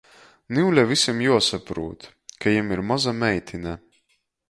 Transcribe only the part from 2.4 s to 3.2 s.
jim ir moza